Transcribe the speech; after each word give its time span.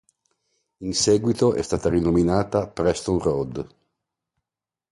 In 0.79 0.93
seguito 0.95 1.53
è 1.53 1.61
stata 1.61 1.87
rinominata 1.87 2.67
"Preston 2.67 3.19
Road". 3.19 3.67